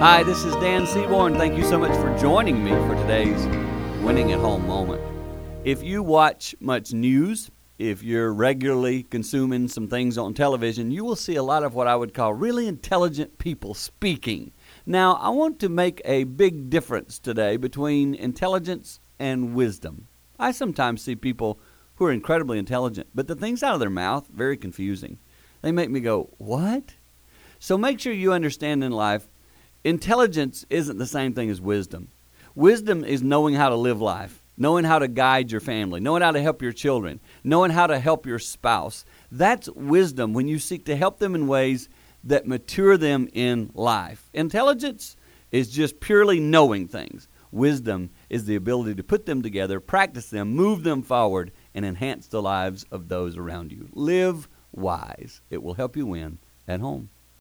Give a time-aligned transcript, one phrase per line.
[0.00, 1.34] Hi, this is Dan Seaborn.
[1.34, 3.44] Thank you so much for joining me for today's
[4.00, 5.02] Winning at Home moment.
[5.64, 11.16] If you watch much news, if you're regularly consuming some things on television, you will
[11.16, 14.52] see a lot of what I would call really intelligent people speaking.
[14.86, 20.06] Now, I want to make a big difference today between intelligence and wisdom.
[20.38, 21.58] I sometimes see people
[21.96, 25.18] who are incredibly intelligent, but the things out of their mouth very confusing.
[25.60, 26.94] They make me go, "What?"
[27.58, 29.28] So make sure you understand in life,
[29.88, 32.08] intelligence isn't the same thing as wisdom.
[32.54, 36.32] Wisdom is knowing how to live life, knowing how to guide your family, knowing how
[36.32, 39.04] to help your children, knowing how to help your spouse.
[39.30, 41.88] That's wisdom when you seek to help them in ways
[42.24, 44.28] that mature them in life.
[44.34, 45.16] Intelligence
[45.50, 47.28] is just purely knowing things.
[47.50, 52.26] Wisdom is the ability to put them together, practice them, move them forward, and enhance
[52.26, 53.88] the lives of those around you.
[53.92, 55.40] Live wise.
[55.48, 57.08] It will help you win at home.